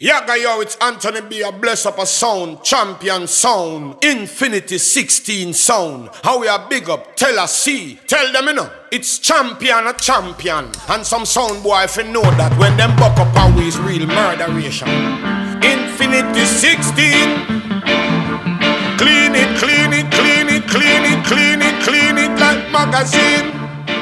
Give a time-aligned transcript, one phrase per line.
[0.00, 1.42] Yaga yo, it's Anthony B.
[1.42, 6.10] A bless up a sound, champion sound, infinity 16 sound.
[6.22, 8.70] How we are big up, tell us see, tell them you know.
[8.92, 10.70] It's champion a champion.
[10.88, 14.06] And some sound boy if you know that when them buck up how is real
[14.06, 14.86] murderation.
[15.66, 16.94] Infinity 16.
[19.02, 23.50] Clean it, clean it, clean it, clean it, clean it, clean it like magazine.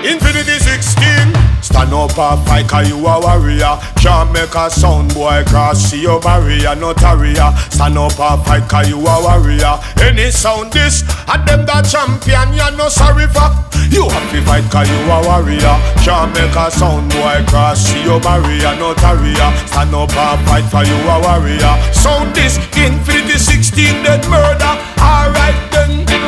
[0.05, 1.46] Infinity 16.
[1.77, 3.77] Stand up and fight cause you a warrior.
[4.01, 8.67] Can't make a sound boy cross see your barrier No tarrier Stand up and fight
[8.67, 9.77] cause you a warrior.
[10.01, 13.53] Any sound this And them the champion you no sorry for.
[13.93, 15.77] You have to fight cause you a warrior.
[16.01, 20.65] Can't make a sound boy cross see your barrier No tarrier Stand up and fight
[20.73, 21.77] for you a warrior.
[21.93, 24.73] Sound this Infinity 16 dead murder.
[24.97, 26.26] Alright then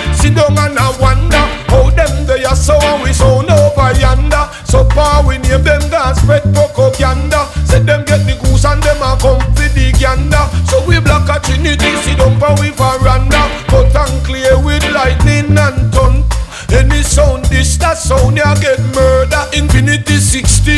[11.59, 13.43] trinity, sit down for we veranda.
[13.67, 16.25] Cut and clear with lightning and thunder.
[16.71, 20.78] Any sound this, that sound ya get murder Infinity 16, run every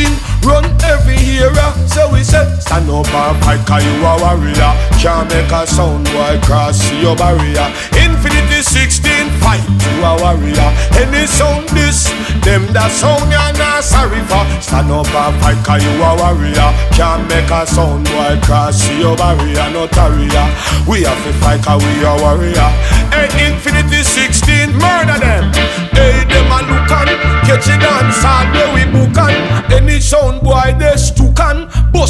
[1.87, 4.71] So we said, stand up and fight cause you a warrior.
[4.99, 7.67] Can't make a sound boy cross your barrier.
[7.97, 10.69] Infinity 16, fight you a warrior.
[10.95, 12.07] Any sound this,
[12.43, 14.43] them that sound ya not sorry for.
[14.61, 16.69] Stand up and fight cause you a warrior.
[16.95, 20.47] Can't make a sound boy cross your barrier No tarrier,
[20.87, 22.69] we have to fight cause we a warrior.
[23.11, 25.51] Hey, Infinity 16, murder them.
[25.91, 27.07] Hey, them a look on,
[27.43, 29.35] catch it dance all we book on.
[29.71, 30.95] Any sound boy they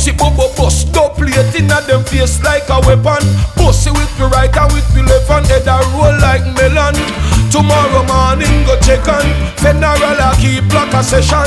[0.01, 3.21] Boss it, bubble bust, no plate in a them face like a weapon.
[3.53, 6.97] Boss it with the right and with the left and head a roll like melon.
[7.53, 9.21] Tomorrow morning go check on.
[9.61, 11.45] Funeral a keep like a session.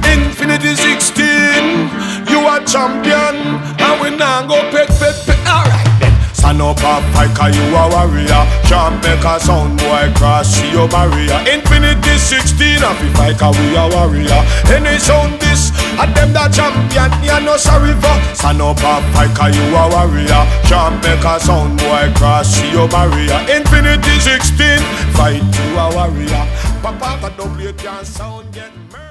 [0.00, 5.36] Infinity 16, you a champion, and we now go pet pet pet.
[5.44, 5.84] Alright.
[6.32, 10.86] Stand up and fight cause you a warrior Can't make a sound boy cross your
[10.86, 16.32] barrier Infinity 16 and fi fight cause we a warrior Any sound this and them
[16.32, 18.16] the champion You no sorry for.
[18.34, 20.42] Stand up and fight cause you a warrior.
[20.66, 23.38] Can't make a sound boy cross your barrier.
[23.48, 24.78] Infinity 16
[25.14, 26.44] Fight you a warrior.
[26.82, 29.03] Papa, don't play your sound get murdered